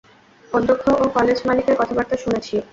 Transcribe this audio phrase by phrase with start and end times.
[0.51, 2.55] অধ্যক্ষ ও কলেজ মালিকের কথাবার্তা শুনেছি।